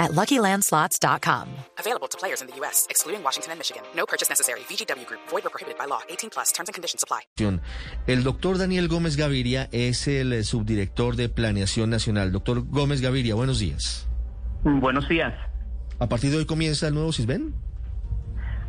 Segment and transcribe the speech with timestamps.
[0.00, 1.46] at LuckyLandSlots.com.
[1.78, 3.82] Available to players in the U.S., excluding Washington and Michigan.
[3.94, 4.60] No purchase necessary.
[4.60, 5.20] VGW Group.
[5.28, 6.00] Void or prohibited by law.
[6.08, 6.52] 18 plus.
[6.52, 7.20] Terms and conditions apply.
[8.06, 12.32] El doctor Daniel Gómez Gaviria es el eh, subdirector de Planeación Nacional.
[12.32, 14.08] Doctor Gómez Gaviria, buenos días.
[14.64, 15.34] Buenos días.
[15.98, 17.54] ¿A partir de hoy comienza el nuevo CISBEN?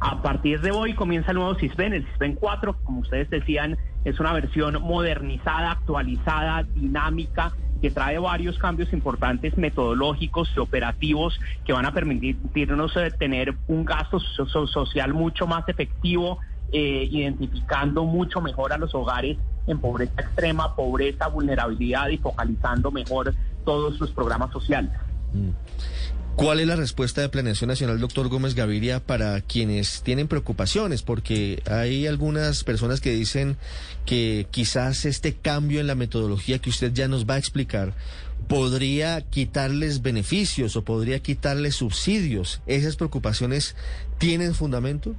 [0.01, 4.19] A partir de hoy comienza el nuevo CISBEN, el CISBEN 4, como ustedes decían, es
[4.19, 11.85] una versión modernizada, actualizada, dinámica, que trae varios cambios importantes metodológicos y operativos que van
[11.85, 16.39] a permitirnos eh, tener un gasto social mucho más efectivo,
[16.71, 23.33] eh, identificando mucho mejor a los hogares en pobreza extrema, pobreza, vulnerabilidad y focalizando mejor
[23.65, 24.91] todos los programas sociales.
[25.33, 25.49] Mm.
[26.35, 31.03] ¿Cuál es la respuesta de Planeación Nacional, doctor Gómez Gaviria, para quienes tienen preocupaciones?
[31.03, 33.57] Porque hay algunas personas que dicen
[34.05, 37.93] que quizás este cambio en la metodología que usted ya nos va a explicar
[38.47, 42.61] podría quitarles beneficios o podría quitarles subsidios.
[42.65, 43.75] ¿Esas preocupaciones
[44.17, 45.15] tienen fundamento?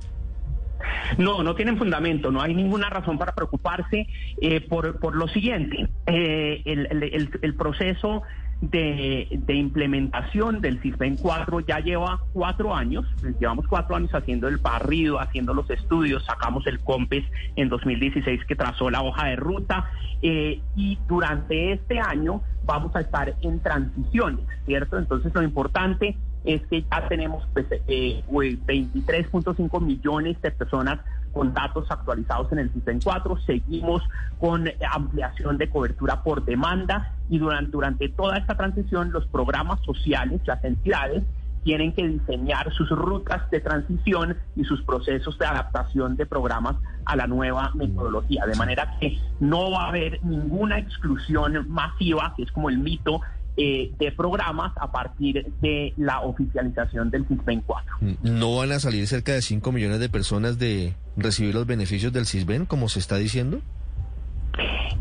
[1.19, 4.07] No, no tienen fundamento, no hay ninguna razón para preocuparse
[4.41, 5.89] eh, por, por, lo siguiente.
[6.07, 8.23] Eh, el, el, el, proceso
[8.63, 13.05] de, de, implementación del CISBEN 4 ya lleva cuatro años,
[13.41, 17.25] llevamos cuatro años haciendo el barrido, haciendo los estudios, sacamos el COMPES
[17.57, 19.91] en 2016 que trazó la hoja de ruta
[20.23, 24.97] eh, y durante este año vamos a estar en transiciones, ¿cierto?
[24.97, 31.01] Entonces lo importante es que ya tenemos pues, eh, 23.5 millones de personas
[31.33, 34.03] con datos actualizados en el sistema 4, seguimos
[34.39, 40.41] con ampliación de cobertura por demanda y durante, durante toda esta transición los programas sociales,
[40.45, 41.25] las entidades,
[41.65, 47.17] tienen que diseñar sus rutas de transición y sus procesos de adaptación de programas a
[47.17, 52.53] la nueva metodología, de manera que no va a haber ninguna exclusión masiva, que es
[52.53, 53.21] como el mito
[53.57, 57.96] eh, de programas a partir de la oficialización del CISBEN 4.
[58.23, 62.27] ¿No van a salir cerca de 5 millones de personas de recibir los beneficios del
[62.27, 63.61] CISBEN, como se está diciendo?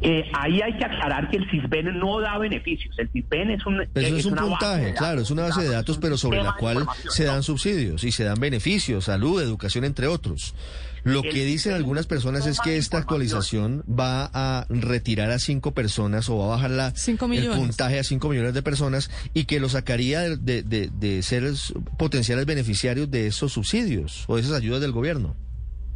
[0.02, 2.98] Eh, ahí hay que aclarar que el CISBEN no da beneficios.
[2.98, 3.82] El CISBEN es un...
[3.82, 7.26] Eso es, un puntaje, claro, es una base de datos, pero sobre la cual se
[7.26, 10.56] dan subsidios y se dan beneficios, salud, educación, entre otros.
[11.04, 16.30] Lo que dicen algunas personas es que esta actualización va a retirar a cinco personas
[16.30, 19.70] o va a bajar la, el puntaje a cinco millones de personas y que lo
[19.70, 21.44] sacaría de, de, de ser
[21.98, 25.36] potenciales beneficiarios de esos subsidios o de esas ayudas del gobierno.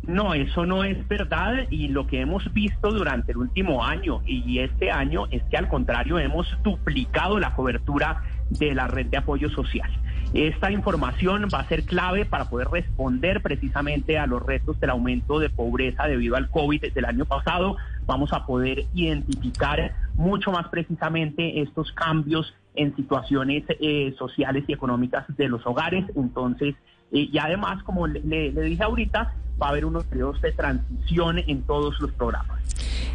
[0.07, 4.59] No, eso no es verdad y lo que hemos visto durante el último año y
[4.59, 9.49] este año es que al contrario hemos duplicado la cobertura de la red de apoyo
[9.49, 9.89] social.
[10.33, 15.39] Esta información va a ser clave para poder responder precisamente a los retos del aumento
[15.39, 17.77] de pobreza debido al COVID del año pasado.
[18.05, 25.25] Vamos a poder identificar mucho más precisamente estos cambios en situaciones eh, sociales y económicas
[25.35, 26.05] de los hogares.
[26.15, 26.75] Entonces,
[27.23, 31.61] y además, como le, le, dije ahorita, va a haber unos periodos de transición en
[31.63, 32.59] todos los programas.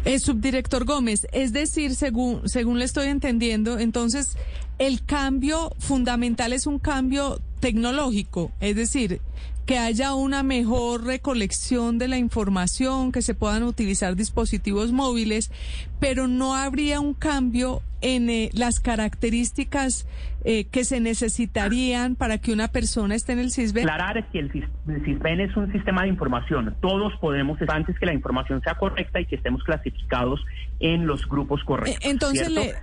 [0.05, 4.37] Eh, subdirector Gómez, es decir, según, según le estoy entendiendo, entonces
[4.79, 9.21] el cambio fundamental es un cambio tecnológico, es decir,
[9.65, 15.51] que haya una mejor recolección de la información, que se puedan utilizar dispositivos móviles,
[15.99, 20.07] pero no habría un cambio en eh, las características
[20.43, 23.87] eh, que se necesitarían para que una persona esté en el CISBEN?
[23.87, 26.75] Aclarar que el, CISBEN es un sistema de información.
[26.81, 30.43] Todos podemos, antes que la información sea correcta y que estemos clasificados
[30.79, 32.03] en los grupos correctos.
[32.03, 32.73] Eh, entonces le,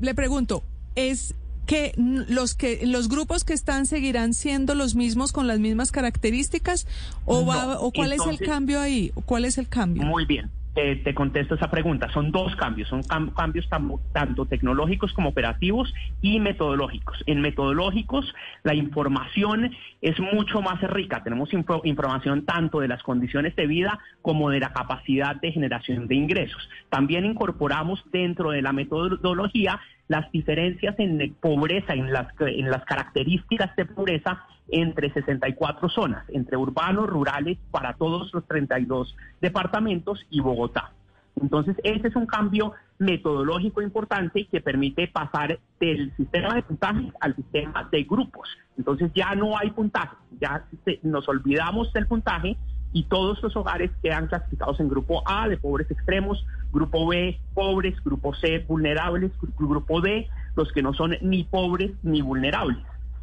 [0.00, 0.64] le pregunto,
[0.94, 1.34] ¿es
[1.66, 6.86] que los que los grupos que están seguirán siendo los mismos con las mismas características
[7.24, 11.14] o va, o cuál es el cambio ahí cuál es el cambio muy bien te,
[11.14, 12.10] contesto esa pregunta.
[12.12, 13.68] Son dos cambios, son cambios
[14.12, 17.22] tanto tecnológicos como operativos y metodológicos.
[17.26, 18.34] En metodológicos,
[18.64, 19.70] la información
[20.02, 21.22] es mucho más rica.
[21.22, 26.16] Tenemos información tanto de las condiciones de vida como de la capacidad de generación de
[26.16, 26.68] ingresos.
[26.88, 33.74] También incorporamos dentro de la metodología las diferencias en pobreza, en las, en las características
[33.76, 40.92] de pobreza entre 64 zonas, entre urbanos, rurales, para todos los 32 departamentos y Bogotá.
[41.40, 47.34] Entonces, ese es un cambio metodológico importante que permite pasar del sistema de puntajes al
[47.34, 48.48] sistema de grupos.
[48.78, 50.64] Entonces, ya no hay puntaje, ya
[51.02, 52.56] nos olvidamos del puntaje
[52.94, 58.02] y todos los hogares quedan clasificados en grupo A de pobres extremos, grupo B pobres,
[58.04, 62.78] grupo C vulnerables, grupo D los que no son ni pobres ni vulnerables.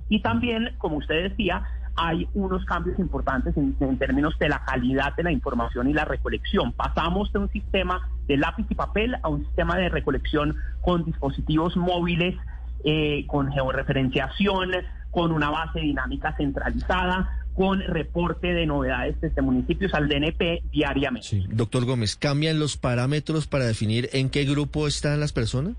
[0.10, 1.64] Y también, como usted decía,
[1.96, 6.74] hay unos cambios importantes en, términos de la calidad de la información y la recolección.
[6.74, 11.78] Pasamos de un sistema de lápiz y papel a un sistema de recolección con dispositivos
[11.78, 12.36] móviles,
[12.84, 14.72] eh, con georreferenciación,
[15.12, 21.44] con una base dinámica centralizada, con reporte de novedades desde municipios al DNP diariamente.
[21.50, 25.76] Doctor Gómez, ¿cambian los parámetros para definir en qué grupo están las personas?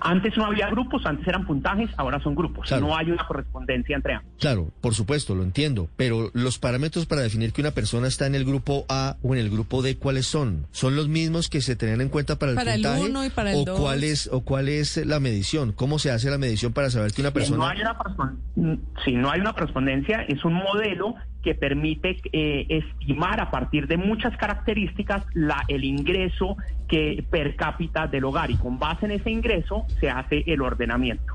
[0.00, 2.70] Antes no había grupos, antes eran puntajes, ahora son grupos.
[2.80, 4.32] No hay una correspondencia entre ambos.
[4.38, 5.88] Claro, por supuesto, lo entiendo.
[5.96, 9.40] Pero los parámetros para definir que una persona está en el grupo A o en
[9.40, 10.66] el grupo D, ¿cuáles son?
[10.72, 13.00] ¿Son los mismos que se tenían en cuenta para el para puntaje?
[13.00, 13.80] El uno y para el ¿O dos.
[13.80, 15.72] cuál es o cuál es la medición?
[15.72, 19.30] ¿Cómo se hace la medición para saber que una persona no hay una, si no
[19.30, 25.24] hay una correspondencia, es un modelo que permite eh, estimar a partir de muchas características
[25.34, 26.56] la, el ingreso
[26.88, 31.34] que per cápita del hogar y con base en ese ingreso se hace el ordenamiento.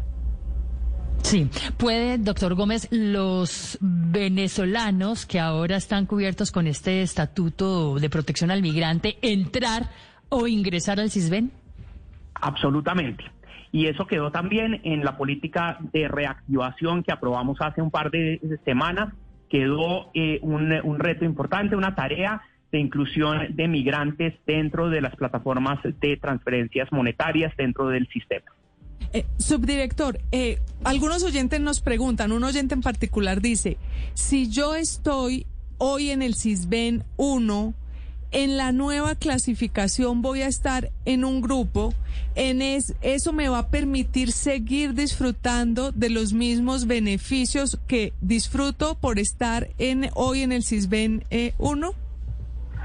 [1.21, 1.47] Sí,
[1.77, 8.62] puede, doctor Gómez, los venezolanos que ahora están cubiertos con este estatuto de protección al
[8.62, 9.89] migrante entrar
[10.29, 11.51] o ingresar al CISBEN?
[12.33, 13.25] Absolutamente.
[13.71, 18.39] Y eso quedó también en la política de reactivación que aprobamos hace un par de
[18.65, 19.13] semanas
[19.50, 22.42] quedó eh, un, un reto importante, una tarea
[22.72, 28.46] de inclusión de migrantes dentro de las plataformas de transferencias monetarias dentro del sistema.
[29.12, 33.78] Eh, subdirector, eh, algunos oyentes nos preguntan, un oyente en particular dice,
[34.13, 35.48] si yo estoy
[35.80, 37.74] hoy en el CISBEN 1,
[38.31, 41.93] en la nueva clasificación voy a estar en un grupo,
[42.35, 48.95] en es, eso me va a permitir seguir disfrutando de los mismos beneficios que disfruto
[48.95, 51.23] por estar en hoy en el CISBEN
[51.57, 51.93] 1.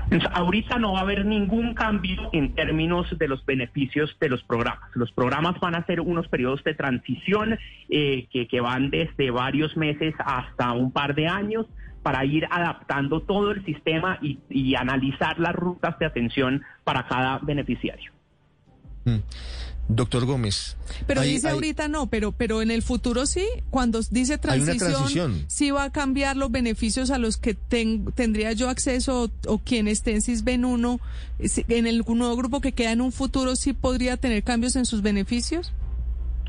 [0.04, 4.42] Entonces, ahorita no va a haber ningún cambio en términos de los beneficios de los
[4.44, 4.90] programas.
[4.94, 7.58] Los programas van a ser unos periodos de transición
[7.88, 11.66] eh, que van desde varios meses hasta un par de años
[12.04, 17.38] para ir adaptando todo el sistema y, y analizar las rutas de atención para cada
[17.40, 18.12] beneficiario.
[19.06, 19.16] Mm.
[19.86, 20.76] Doctor Gómez.
[21.06, 24.60] Pero hay- dice hay- ahorita no, pero, pero en el futuro sí, cuando dice Hay
[24.60, 25.44] una transición, transición.
[25.48, 29.58] sí va a cambiar los beneficios a los que ten- tendría yo acceso o, o
[29.58, 31.00] quien esté en CISBEN 1,
[31.44, 34.86] si- en el nuevo grupo que queda en un futuro, sí podría tener cambios en
[34.86, 35.74] sus beneficios.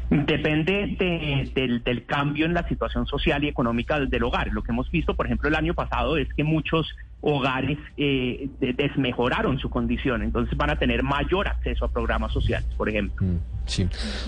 [0.09, 4.49] Depende de- del, cambio en la situación social y económica del hogar.
[4.51, 6.87] Lo que hemos visto, por ejemplo, el año pasado es que muchos
[7.21, 12.67] hogares eh, de- desmejoraron su condición, entonces van a tener mayor acceso a programas sociales,
[12.77, 13.25] por ejemplo.
[13.25, 13.37] Mm,
[13.67, 13.87] Sí.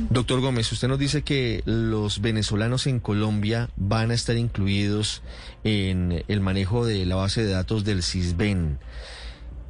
[0.09, 5.21] Doctor Gómez, usted nos dice que los venezolanos en Colombia van a estar incluidos
[5.63, 8.79] en el manejo de la base de datos del CISBEN.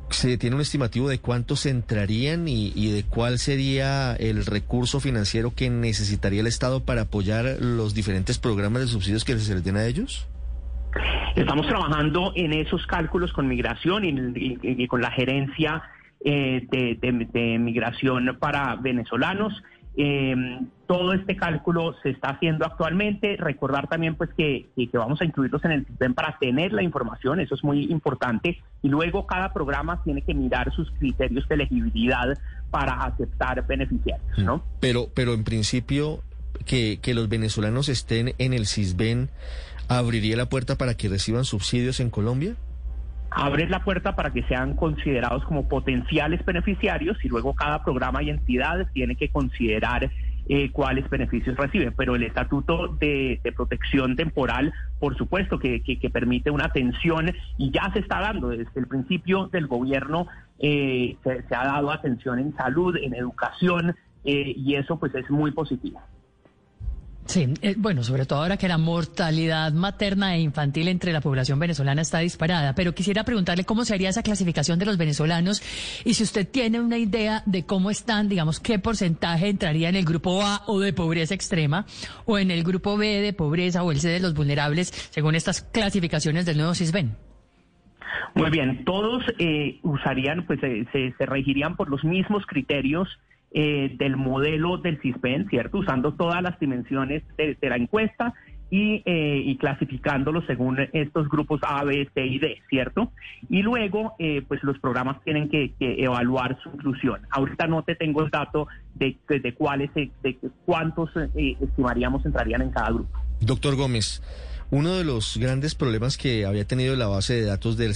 [0.09, 5.69] ¿Se tiene un estimativo de cuántos entrarían y, de cuál sería el recurso financiero que
[5.69, 9.85] necesitaría el Estado para apoyar los diferentes programas de subsidios que se les den a
[9.85, 10.27] ellos?
[11.35, 15.83] Estamos trabajando en esos cálculos con migración y, con la gerencia
[16.23, 19.61] eh, de migración para venezolanos.
[19.97, 20.35] Eh,
[20.85, 23.35] todo este cálculo se está haciendo actualmente.
[23.37, 27.39] Recordar también pues que, que- vamos a incluirlos en el sistema para tener la información,
[27.39, 28.57] eso es muy importante.
[28.83, 32.37] Y luego cada programa tiene que mirar sus criterios de elegibilidad
[32.69, 34.63] para aceptar beneficiarios, ¿no?
[34.79, 36.21] Pero, pero en principio,
[36.65, 39.29] que, que los venezolanos estén en el CISBEN,
[39.87, 42.55] ¿abriría la puerta para que reciban subsidios en Colombia?
[43.29, 48.29] Abre la puerta para que sean considerados como potenciales beneficiarios y luego cada programa y
[48.29, 50.11] entidad tiene que considerar
[50.49, 51.93] eh, cuáles beneficios reciben.
[51.97, 57.33] Pero el estatuto de, de protección temporal, por supuesto, que, que- que permite una atención
[57.57, 60.27] y ya se está dando desde el principio del gobierno,
[60.59, 65.29] eh, se, se ha dado atención en salud, en educación eh, y eso pues es
[65.29, 66.01] muy positivo.
[67.27, 71.59] Sí, eh, bueno, sobre todo ahora que la mortalidad materna e infantil entre la población
[71.59, 75.61] venezolana está disparada, pero quisiera preguntarle cómo se haría esa clasificación de los venezolanos
[76.05, 80.05] y si usted tiene una idea de cómo están, digamos, qué porcentaje entraría en el
[80.05, 81.85] grupo A o de pobreza extrema
[82.25, 85.61] o en el grupo B de pobreza o el C de los vulnerables, según estas
[85.61, 87.17] clasificaciones del nuevo CISBEN.
[88.35, 93.09] Muy bien, todos eh, usarían, pues eh, se, se regirían por los mismos criterios
[93.51, 95.79] eh, del modelo del CISBEN, ¿cierto?
[95.79, 98.33] Usando todas las dimensiones de, la encuesta
[98.69, 103.11] y, eh, y clasificándolo según estos grupos A, B, C y D, ¿cierto?
[103.49, 107.21] Y luego, eh, pues los programas tienen que, que evaluar su inclusión.
[107.29, 112.61] Ahorita no te tengo el dato de, de, cuáles, eh, de cuántos eh, estimaríamos entrarían
[112.61, 113.17] en cada grupo.
[113.39, 114.21] Doctor Gómez,
[114.69, 117.93] Uno de los grandes problemas que había tenido la base de datos del,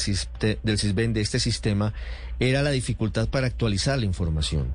[0.63, 1.93] del CISBEN, de este sistema,
[2.39, 4.74] era la dificultad para actualizar la información.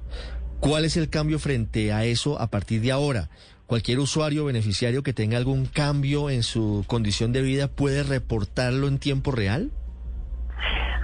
[0.66, 3.30] ¿Cuál es el cambio frente a eso a partir de ahora?
[3.66, 8.98] ¿Cualquier usuario beneficiario que tenga algún cambio en su condición de vida puede reportarlo en
[8.98, 9.70] tiempo real?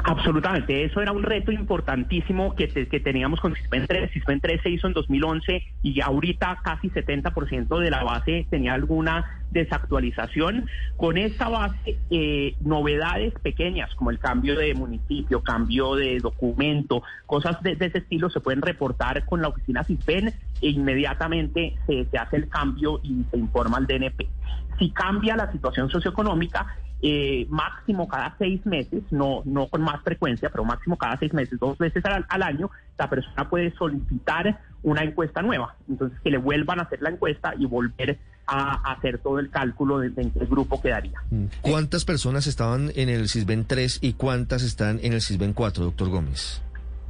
[0.05, 4.11] Absolutamente, eso era un reto importantísimo que, que teníamos con CISPEN 3.
[4.13, 9.43] CISPEN 3 se hizo en 2011 y ahorita casi 70% de la base tenía alguna
[9.53, 10.67] desactualización.
[10.97, 17.63] Con esa base, eh, novedades pequeñas como el cambio de municipio, cambio de documento, cosas
[17.63, 22.37] de, ese estilo se pueden reportar con la oficina CISPEN e inmediatamente se, se hace
[22.37, 24.29] el cambio y se informa al DNP.
[24.79, 30.49] Si cambia la situación socioeconómica, eh, máximo cada seis meses, no, no con más frecuencia,
[30.51, 35.43] pero máximo cada seis meses, dos veces al, año, la persona puede solicitar una encuesta
[35.43, 35.75] nueva.
[35.89, 39.99] Entonces, que le vuelvan a hacer la encuesta y volver a, hacer todo el cálculo
[39.99, 41.21] de, en qué grupo quedaría.
[41.31, 41.47] Mm.
[41.61, 46.09] ¿Cuántas personas estaban en el CISBEN 3 y cuántas están en el CISBEN 4, doctor
[46.09, 46.63] Gómez?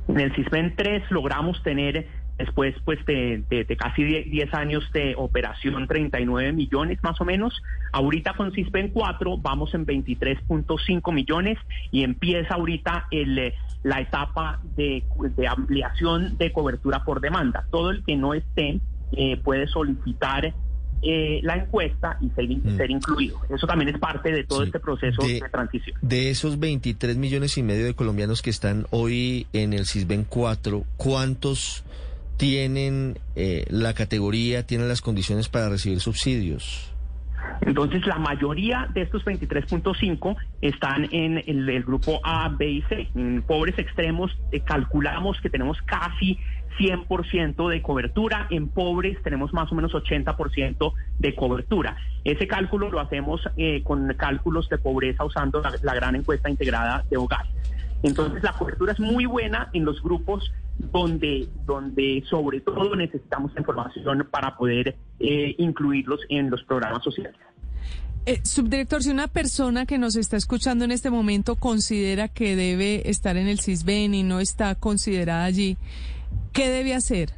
[0.08, 2.06] En el CISBEN 3 logramos tener
[2.42, 7.62] Después, pues, de, casi 10 años de operación, 39 millones más o menos.
[7.92, 11.56] Ahorita con CISPEN 4 vamos en 23.5 millones
[11.92, 15.04] y empieza ahorita el, la etapa de,
[15.48, 17.64] ampliación de cobertura por demanda.
[17.70, 18.80] Todo el que no esté
[19.12, 20.52] eh, puede solicitar
[21.02, 22.76] eh, la encuesta y ser, mm.
[22.76, 23.38] ser, incluido.
[23.54, 25.96] Eso también es parte de todo este proceso de, transición.
[26.02, 30.84] De esos 23 millones y medio de colombianos que están hoy en el CISBEN 4,
[30.96, 31.84] ¿cuántos
[32.36, 36.92] tienen eh, la categoría, tienen las condiciones para recibir subsidios?
[37.60, 43.08] Entonces, la mayoría de estos 23.5 están en el, grupo A, B y C.
[43.14, 46.38] En pobres extremos eh, calculamos que tenemos casi
[46.78, 48.46] 100% de cobertura.
[48.50, 51.96] En pobres tenemos más o menos 80% de cobertura.
[52.24, 57.16] Ese cálculo lo hacemos eh, con cálculos de pobreza usando la gran encuesta integrada de
[57.16, 57.46] hogar.
[58.02, 60.52] Entonces la cobertura es muy buena en los grupos
[60.90, 67.36] donde, donde sobre todo necesitamos información para poder eh, incluirlos en los programas sociales.
[68.24, 73.08] Eh, subdirector, si una persona que nos está escuchando en este momento considera que debe
[73.10, 75.76] estar en el CISBEN y no está considerada allí,
[76.52, 77.30] ¿qué debe hacer?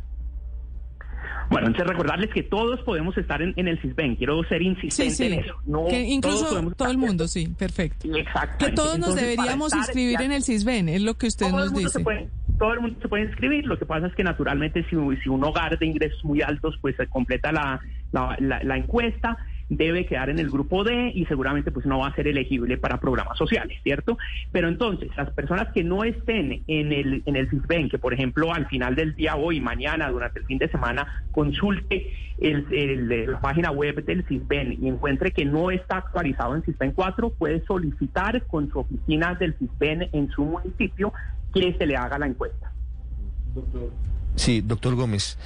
[1.51, 4.17] Bueno, entonces recordarles que todos podemos estar en, el CISBEN.
[4.17, 5.55] Quiero ser insistente en eso.
[5.67, 8.09] No, que incluso todo el mundo, sí, perfecto.
[8.59, 12.05] Que todos nos deberíamos inscribir en el CISBEN, es lo que usted nos dice.
[12.59, 13.67] Todo el mundo se puede inscribir.
[13.67, 16.97] Lo que pasa es que naturalmente si, si un hogar de ingresos muy altos, pues
[16.97, 17.81] se completa la,
[18.13, 19.37] la, la encuesta
[19.69, 23.01] debe quedar en el grupo D y seguramente pues no va a ser elegible para
[23.01, 24.19] programas sociales, ¿cierto?
[24.53, 28.53] Pero entonces, las personas que no estén en el, en el CISBEN, que por ejemplo
[28.53, 33.71] al final del día hoy, mañana, durante el fin de semana, consulte el, la página
[33.71, 38.71] web del CISBEN y encuentre que no está actualizado en CISBEN 4, puede solicitar con
[38.71, 41.13] su oficina del CISBEN en su municipio
[41.55, 42.73] que se le haga la encuesta.
[44.35, 45.39] Sí, doctor Gómez.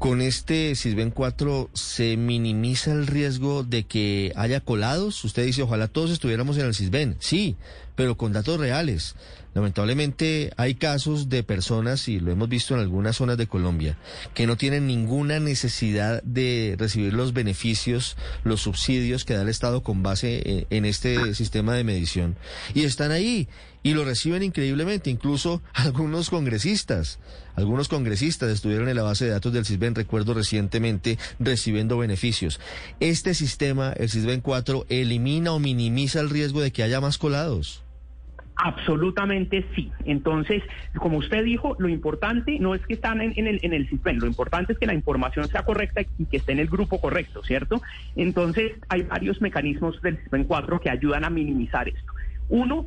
[0.00, 5.22] Con este Sisben 4 se minimiza el riesgo de que haya colados.
[5.24, 7.16] Usted dice, ojalá todos estuviéramos en el Sisben.
[7.18, 7.56] Sí,
[7.96, 9.14] pero con datos reales.
[9.52, 13.98] Lamentablemente hay casos de personas, y lo hemos visto en algunas zonas de Colombia,
[14.32, 19.82] que no tienen ninguna necesidad de recibir los beneficios, los subsidios que da el Estado
[19.82, 22.36] con base en este sistema de medición.
[22.74, 23.48] Y están ahí
[23.82, 25.10] y lo reciben increíblemente.
[25.10, 27.18] Incluso algunos congresistas,
[27.56, 32.60] algunos congresistas estuvieron en la base de datos del CISBEN, recuerdo recientemente, recibiendo beneficios.
[33.00, 37.82] Este sistema, el CISBEN 4, elimina o minimiza el riesgo de que haya más colados.
[38.62, 39.90] Absolutamente sí.
[40.04, 40.62] Entonces,
[40.98, 43.88] como usted dijo, lo importante no es que están en, el, en el
[44.18, 47.42] lo importante es que la información sea correcta y que esté en el grupo correcto,
[47.42, 47.80] ¿cierto?
[48.16, 52.12] Entonces, hay varios mecanismos del CISPEN 4 que ayudan a minimizar esto.
[52.50, 52.86] Uno,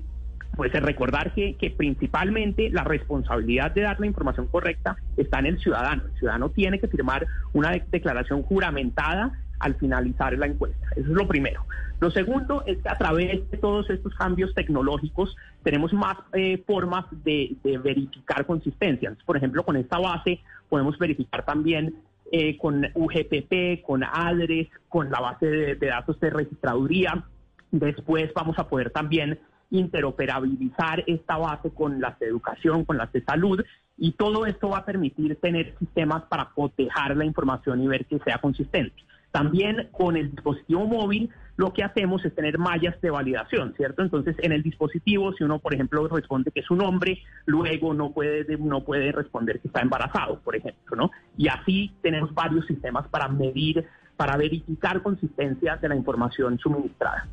[0.55, 5.59] pues recordar que, que principalmente la responsabilidad de dar la información correcta está en el
[5.59, 6.03] ciudadano.
[6.05, 10.87] El ciudadano tiene que firmar una declaración juramentada al finalizar la encuesta.
[10.91, 11.65] Eso es lo primero.
[11.99, 17.05] Lo segundo es que a través de todos estos cambios tecnológicos tenemos más eh, formas
[17.23, 19.15] de, verificar consistencia.
[19.25, 21.95] por ejemplo, con esta base podemos verificar también
[22.31, 27.23] eh, con UGPP, con ADRES, con la base de, de datos de registraduría.
[27.71, 29.39] Después vamos a poder también
[29.71, 33.63] interoperabilizar esta base con las de educación, con las de salud,
[33.97, 38.19] y todo esto va a permitir tener sistemas para cotejar la información y ver que
[38.19, 38.95] sea consistente.
[39.33, 44.03] También con el dispositivo móvil lo que hacemos es tener mallas de validación, ¿cierto?
[44.03, 48.11] Entonces, en el dispositivo, si uno, por ejemplo, responde que es un hombre, luego no
[48.11, 51.09] puede, no puede responder que está embarazado, por ejemplo, ¿no?
[51.35, 53.83] Y así tenemos varios sistemas para medir
[54.15, 57.27] para verificar consistencia de la información suministrada.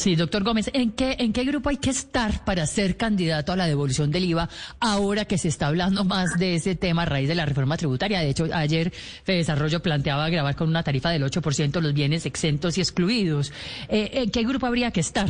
[0.00, 3.56] Sí, doctor Gómez, ¿en qué, ¿en qué grupo hay que estar para ser candidato a
[3.56, 4.48] la devolución del IVA
[4.80, 8.20] ahora que se está hablando más de ese tema a raíz de la reforma tributaria?
[8.20, 12.78] De hecho, ayer Fede Desarrollo planteaba grabar con una tarifa del 8% los bienes exentos
[12.78, 13.52] y excluidos.
[13.90, 15.28] Eh, ¿En qué grupo habría que estar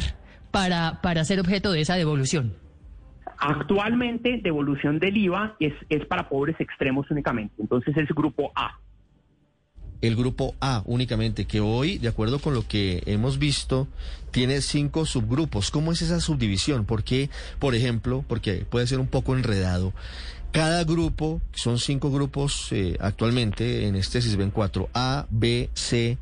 [0.53, 2.55] para, para ser objeto de esa devolución?
[3.39, 8.79] Actualmente, devolución del IVA es, es para pobres extremos únicamente, entonces es grupo A
[10.02, 13.88] el grupo A únicamente, que hoy, de acuerdo con lo que hemos visto,
[14.30, 15.71] tiene cinco subgrupos.
[15.71, 16.85] ¿Cómo es esa subdivisión?
[16.85, 19.92] Porque, por ejemplo, porque puede ser un poco enredado,
[20.52, 26.19] cada grupo, son cinco grupos eh, actualmente en este SISBEN 4, A, B, C,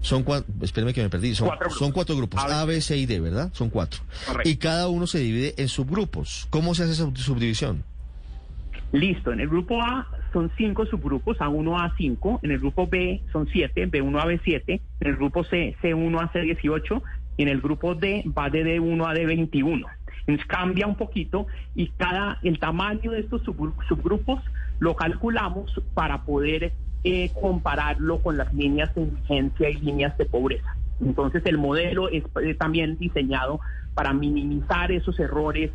[0.00, 3.06] son cuatro, espérame que me perdí, son cuatro, son cuatro grupos, A, B, C y
[3.06, 3.50] D, ¿verdad?
[3.52, 4.02] Son cuatro.
[4.44, 6.46] Y cada uno se divide en subgrupos.
[6.50, 7.84] ¿Cómo se hace esa subdivisión?
[8.92, 13.22] Listo, en el grupo A son cinco subgrupos, A1 a 5, en el grupo B
[13.32, 17.02] son siete, B1 a B7, en el grupo C, C1 a C18
[17.36, 19.84] y en el grupo D va de D1 a D21.
[20.26, 24.42] Entonces cambia un poquito y cada el tamaño de estos subgrupos
[24.78, 26.72] lo calculamos para poder
[27.04, 30.76] eh, compararlo con las líneas de indigencia y líneas de pobreza.
[31.00, 32.24] Entonces el modelo es
[32.58, 33.60] también diseñado
[33.94, 35.70] para minimizar esos errores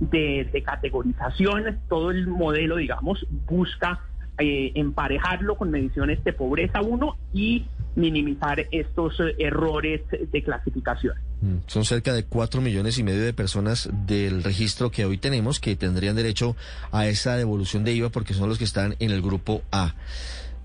[0.00, 1.80] de, categorización.
[1.88, 4.00] Todo el modelo, digamos, busca
[4.38, 11.14] eh, emparejarlo con mediciones de pobreza 1 y minimizar estos eh, errores de clasificación.
[11.40, 15.60] Mm, son cerca de cuatro millones y medio de personas del registro que hoy tenemos
[15.60, 16.56] que tendrían derecho
[16.92, 19.94] a esa devolución de IVA porque son los que están en el grupo A.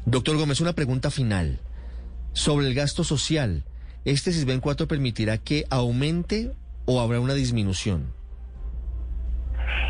[0.05, 1.59] Doctor Gómez, una pregunta final.
[2.33, 3.63] Sobre el gasto social,
[4.05, 6.51] ¿este SISBEN 4 permitirá que aumente
[6.85, 8.13] o habrá una disminución?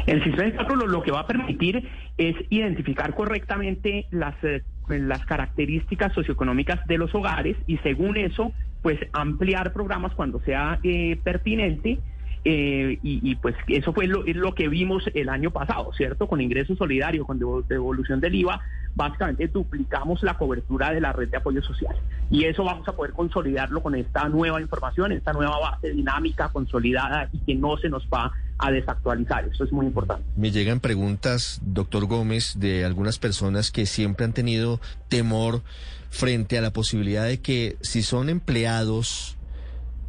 [0.05, 5.25] El sistema de cálculo lo que va a permitir es identificar correctamente las, eh, las
[5.25, 12.00] características socioeconómicas de los hogares y según eso, pues ampliar programas cuando sea eh, pertinente
[12.44, 16.28] eh, y, pues eso fue lo, lo, que vimos el año pasado, ¿cierto?
[16.28, 18.62] Con ingreso solidario, con devolución del IVA,
[18.96, 21.96] básicamente duplicamos la cobertura de la red de apoyo social.
[22.32, 27.30] Y eso vamos a poder consolidarlo con esta nueva información, esta nueva base dinámica, consolidada
[27.32, 29.46] y que no se nos va a desactualizar.
[29.46, 30.24] Eso es muy importante.
[30.36, 35.62] Me llegan preguntas, doctor Gómez, de algunas personas que siempre han tenido temor
[36.10, 39.38] frente a la posibilidad de que si son empleados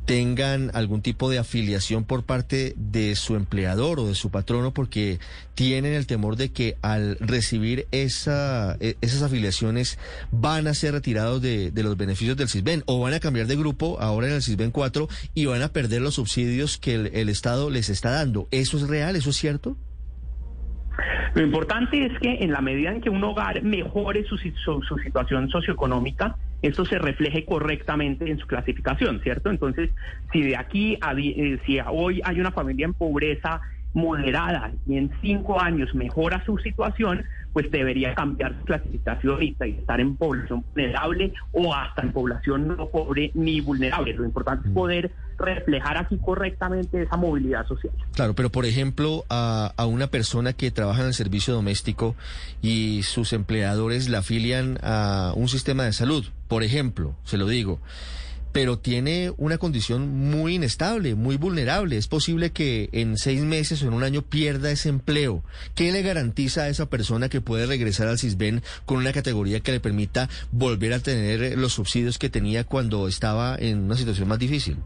[0.05, 5.19] tengan algún tipo de afiliación por parte de su empleador o de su patrono porque
[5.55, 9.99] tienen el temor de que al recibir esa, e, esas afiliaciones
[10.31, 14.01] van a ser retirados de, los beneficios del CISBEN o van a cambiar de grupo
[14.01, 17.71] ahora en el CISBEN 4 y van a perder los subsidios que el, el Estado
[17.71, 18.49] les está dando.
[18.51, 19.17] ¿Eso es real?
[19.17, 19.77] ¿Eso es cierto?
[21.35, 25.49] Lo importante es que en la medida en que un hogar mejore su, su, situación
[25.49, 29.51] socioeconómica, esto se refleje correctamente en su clasificación, ¿cierto?
[29.51, 29.91] Entonces,
[30.33, 33.61] si de aquí a eh, si hoy hay una familia en pobreza
[33.95, 40.01] moderada y en cinco años mejora su situación, pues debería cambiar su clasificación y estar
[40.01, 44.15] en población vulnerable o hasta en población no pobre ni vulnerable.
[44.15, 44.75] Lo importante es mm.
[44.75, 47.93] poder reflejar aquí correctamente esa movilidad social.
[48.15, 52.15] Claro, pero por ejemplo, a, a una persona que trabaja en el servicio doméstico
[52.63, 57.81] y sus empleadores la afilian a un sistema de salud, por ejemplo, se lo digo
[58.53, 61.97] pero tiene una condición muy inestable, muy vulnerable.
[61.97, 65.43] Es posible que en seis meses o en un año pierda ese empleo.
[65.75, 69.73] ¿Qué le garantiza a esa persona que puede regresar al CISBEN con una categoría que
[69.73, 74.39] le permita volver a tener los subsidios que tenía cuando estaba en una situación más
[74.39, 74.77] difícil?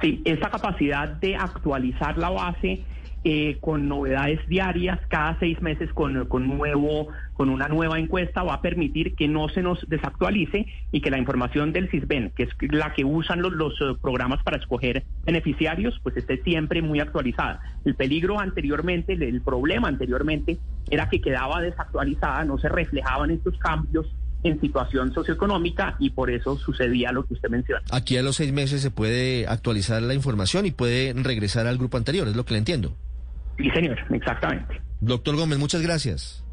[0.00, 2.84] Sí, esa capacidad de actualizar la base
[3.24, 8.54] eh, con novedades diarias, cada seis meses con, con, nuevo, con una nueva encuesta, va
[8.54, 12.50] a permitir que no se nos desactualice y que la información del CISBEN, que es
[12.70, 17.60] la que usan los, los eh, programas para escoger beneficiarios, pues esté siempre muy actualizada.
[17.86, 20.58] El peligro anteriormente, el problema anteriormente,
[20.90, 24.06] era que quedaba desactualizada, no se reflejaban estos cambios
[24.42, 27.82] en situación socioeconómica y por eso sucedía lo que usted menciona.
[27.90, 31.96] Aquí a los seis meses se puede actualizar la información y puede regresar al grupo
[31.96, 32.94] anterior, es lo que le entiendo.
[33.58, 34.80] Sí, señor, exactamente.
[35.00, 36.44] Doctor Gómez, muchas gracias.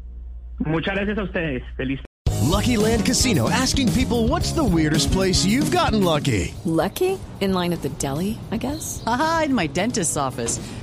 [0.58, 1.62] Muchas gracias a ustedes.
[1.76, 2.00] Feliz.
[2.42, 6.54] Lucky Land Casino, asking people what's the weirdest place you've gotten lucky.
[6.64, 7.18] Lucky?
[7.40, 9.02] In line at the deli, I guess.
[9.06, 10.60] Aha, in my dentist's office.